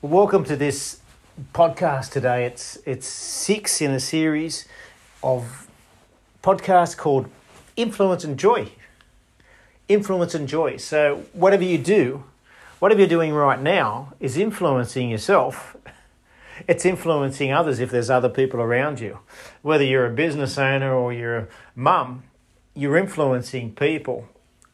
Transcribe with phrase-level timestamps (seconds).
[0.00, 1.00] Welcome to this
[1.52, 2.44] podcast today.
[2.46, 4.64] It's it's six in a series
[5.24, 5.66] of
[6.40, 7.28] podcasts called
[7.74, 8.70] Influence and Joy.
[9.88, 10.76] Influence and Joy.
[10.76, 12.22] So whatever you do,
[12.78, 15.76] whatever you're doing right now is influencing yourself.
[16.68, 19.18] It's influencing others if there's other people around you.
[19.62, 22.22] Whether you're a business owner or you're a mum,
[22.72, 24.28] you're influencing people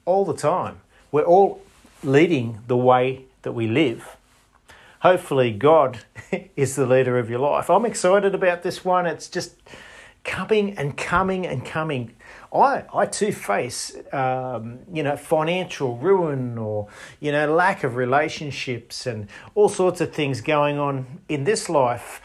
[0.05, 0.81] all the time.
[1.11, 1.63] We're all
[2.03, 4.19] leading the way that we live
[5.05, 5.99] hopefully God
[6.57, 7.69] is the leader of your life.
[7.69, 9.07] I'm excited about this one.
[9.07, 9.55] It's just
[10.25, 12.17] coming and coming and coming.
[12.51, 16.89] I, I too face, um, you know, financial ruin or,
[17.21, 22.23] you know, lack of relationships and all sorts of things going on in this life.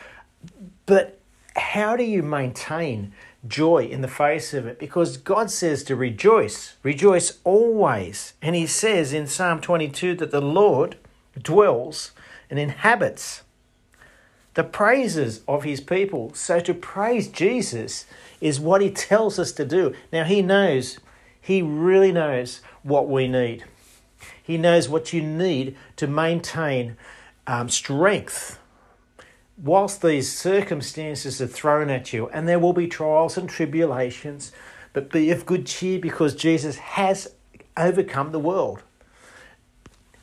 [0.85, 1.19] But
[1.57, 3.11] how do you maintain
[3.45, 4.79] joy in the face of it?
[4.79, 8.35] Because God says to rejoice, rejoice always.
[8.41, 10.95] And He says in Psalm 22 that the Lord
[11.41, 12.11] dwells
[12.49, 13.43] and inhabits
[14.53, 16.33] the praises of his people.
[16.33, 18.05] So to praise Jesus
[18.41, 19.93] is what he tells us to do.
[20.11, 20.99] Now he knows,
[21.39, 23.65] he really knows what we need.
[24.41, 26.97] He knows what you need to maintain
[27.47, 28.59] um, strength
[29.61, 34.51] whilst these circumstances are thrown at you, and there will be trials and tribulations,
[34.93, 37.33] but be of good cheer because Jesus has
[37.75, 38.83] overcome the world.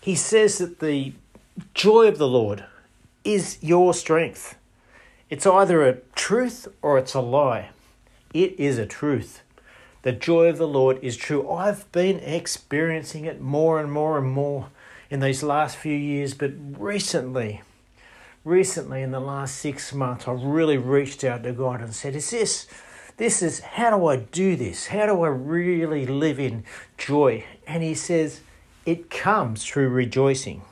[0.00, 1.12] He says that the
[1.75, 2.65] joy of the Lord
[3.25, 4.57] is your strength.
[5.31, 7.71] It's either a truth or it's a lie.
[8.35, 9.43] It is a truth.
[10.03, 11.51] The joy of the Lord is true.
[11.51, 14.69] I've been experiencing it more and more and more
[15.11, 17.62] in these last few years, but recently,
[18.45, 22.31] recently in the last six months, I've really reached out to God and said, Is
[22.31, 22.67] this,
[23.17, 24.89] this is, how do I do this?
[24.89, 26.65] How do I really live in
[26.99, 27.45] joy?
[27.67, 28.43] And He says,
[28.84, 30.62] It comes through rejoicing.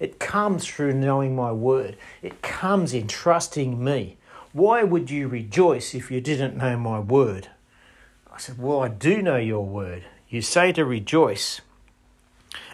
[0.00, 1.96] It comes through knowing my word.
[2.22, 4.16] It comes in trusting me.
[4.52, 7.48] Why would you rejoice if you didn't know my word?
[8.32, 10.04] I said, Well, I do know your word.
[10.28, 11.60] You say to rejoice.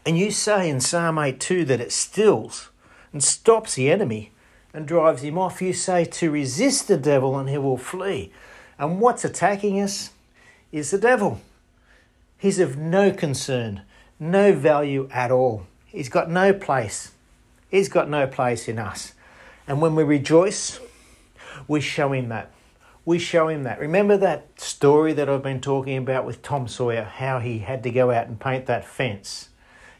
[0.06, 2.70] And you say in Psalm 8 2 that it stills
[3.12, 4.30] and stops the enemy
[4.72, 5.60] and drives him off.
[5.60, 8.30] You say to resist the devil and he will flee.
[8.78, 10.10] And what's attacking us
[10.70, 11.40] is the devil.
[12.38, 13.82] He's of no concern,
[14.20, 15.66] no value at all.
[15.86, 17.12] He's got no place.
[17.70, 19.14] He's got no place in us.
[19.66, 20.78] And when we rejoice,
[21.66, 22.52] we show him that.
[23.04, 23.80] We show him that.
[23.80, 27.90] Remember that story that I've been talking about with Tom Sawyer, how he had to
[27.90, 29.50] go out and paint that fence.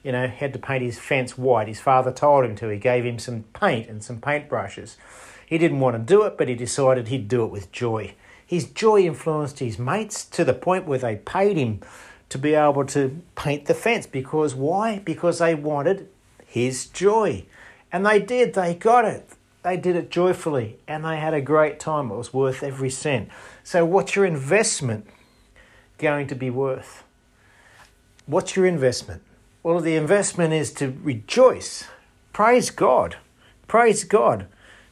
[0.02, 1.66] You know, had to paint his fence white.
[1.66, 2.68] His father told him to.
[2.68, 4.96] He gave him some paint and some paintbrushes.
[5.44, 8.14] He didn't want to do it, but he decided he'd do it with joy.
[8.44, 11.80] His joy influenced his mates to the point where they paid him
[12.28, 14.06] to be able to paint the fence.
[14.06, 15.00] Because why?
[15.00, 16.08] Because they wanted
[16.44, 17.44] his joy.
[17.92, 19.28] And they did, they got it.
[19.62, 22.10] They did it joyfully and they had a great time.
[22.10, 23.28] It was worth every cent.
[23.64, 25.08] So, what's your investment
[25.98, 27.02] going to be worth?
[28.26, 29.22] What's your investment?
[29.62, 31.88] Well, the investment is to rejoice.
[32.32, 33.16] Praise God.
[33.66, 34.46] Praise God.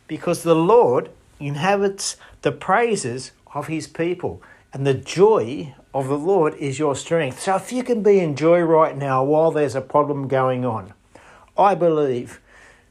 [0.08, 4.42] Because the Lord inhabits the praises of his people.
[4.72, 7.40] And the joy of the Lord is your strength.
[7.40, 10.92] So if you can be in joy right now while there's a problem going on,
[11.56, 12.40] I believe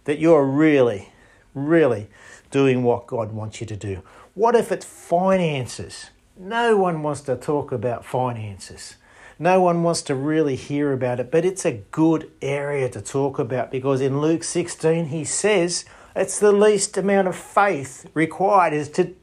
[0.06, 1.10] that you're really,
[1.54, 2.08] really
[2.52, 4.02] doing what God wants you to do?
[4.34, 6.10] What if it's finances?
[6.38, 8.96] No one wants to talk about finances.
[9.40, 13.40] No one wants to really hear about it, but it's a good area to talk
[13.40, 18.90] about because in Luke 16 he says it's the least amount of faith required is
[18.90, 19.16] to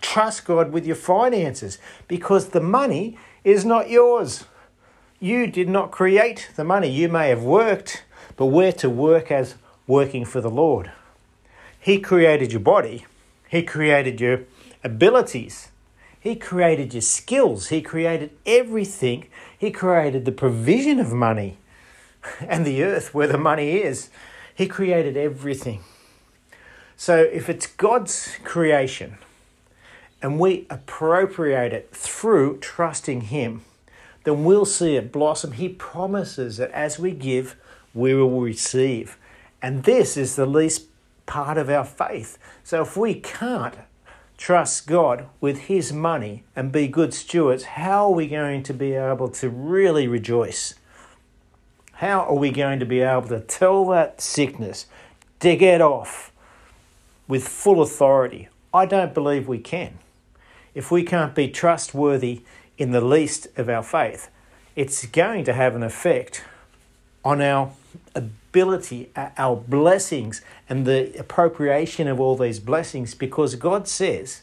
[0.00, 4.44] trust God with your finances because the money is not yours.
[5.20, 6.88] You did not create the money.
[6.88, 8.04] You may have worked,
[8.36, 9.54] but we're to work as
[9.86, 10.92] working for the Lord.
[11.78, 13.06] He created your body,
[13.48, 14.42] He created your
[14.84, 15.68] abilities,
[16.18, 19.26] He created your skills, He created everything.
[19.58, 21.56] He created the provision of money
[22.40, 24.10] and the earth where the money is.
[24.54, 25.82] He created everything.
[26.96, 29.18] So if it's God's creation
[30.20, 33.62] and we appropriate it through trusting Him,
[34.24, 35.52] then we'll see it blossom.
[35.52, 37.56] He promises that as we give,
[37.94, 39.16] we will receive.
[39.62, 40.86] And this is the least
[41.24, 42.36] part of our faith.
[42.64, 43.76] So if we can't
[44.36, 48.94] trust God with His money and be good stewards, how are we going to be
[48.94, 50.74] able to really rejoice?
[51.94, 54.86] How are we going to be able to tell that sickness
[55.38, 56.32] to get off
[57.28, 58.48] with full authority?
[58.74, 59.98] I don't believe we can.
[60.74, 62.42] If we can't be trustworthy
[62.78, 64.28] in the least of our faith,
[64.74, 66.42] it's going to have an effect
[67.24, 67.70] on our
[68.52, 74.42] ability, uh, our blessings, and the appropriation of all these blessings because God says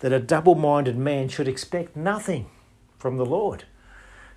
[0.00, 2.46] that a double minded man should expect nothing
[2.98, 3.62] from the Lord.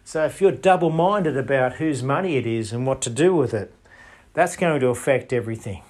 [0.05, 3.55] So if you're double minded about whose money it is and what to do with
[3.55, 3.73] it,
[4.35, 5.81] that's going to affect everything.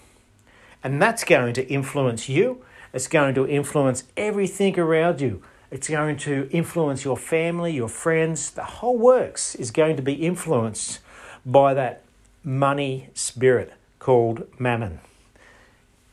[0.81, 2.63] And that's going to influence you.
[2.93, 5.43] It's going to influence everything around you.
[5.69, 8.51] It's going to influence your family, your friends.
[8.51, 10.99] The whole works is going to be influenced
[11.45, 12.03] by that
[12.47, 15.01] money spirit called mammon.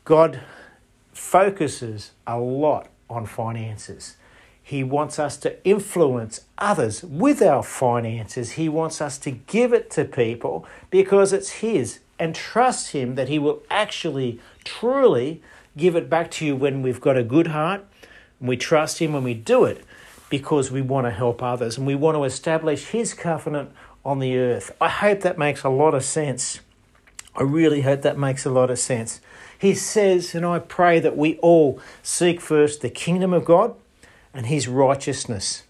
[0.03, 0.41] God
[1.13, 4.17] focuses a lot on finances.
[4.61, 8.51] He wants us to influence others with our finances.
[8.51, 13.29] He wants us to give it to people because it's His and trust Him that
[13.29, 15.41] He will actually, truly
[15.77, 17.85] give it back to you when we've got a good heart.
[18.41, 19.85] And we trust Him when we do it
[20.37, 23.71] because we want to help others and we want to establish His covenant
[24.03, 24.75] on the earth.
[24.81, 26.59] I hope that makes a lot of sense.
[27.37, 29.21] I really hope that makes a lot of sense.
[29.57, 33.75] He says, and I pray that we all seek first the kingdom of God
[34.33, 35.63] and his righteousness.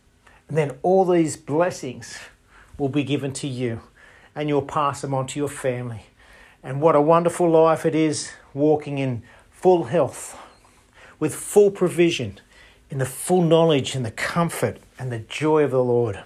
[0.48, 2.18] And then all these blessings
[2.80, 3.82] will be given to you,
[4.36, 6.08] and you'll pass them on to your family.
[6.64, 9.22] And what a wonderful life it is walking in
[9.52, 10.36] full health,
[11.20, 12.40] with full provision,
[12.90, 16.24] in the full knowledge and the comfort and the joy of the Lord.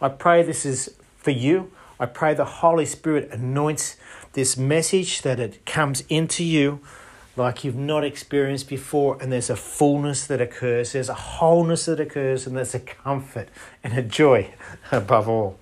[0.00, 1.70] I pray this is for you.
[1.98, 3.96] I pray the Holy Spirit anoints
[4.34, 6.80] this message that it comes into you
[7.36, 12.00] like you've not experienced before, and there's a fullness that occurs, there's a wholeness that
[12.00, 13.48] occurs, and there's a comfort
[13.84, 14.54] and a joy
[14.92, 15.58] above all.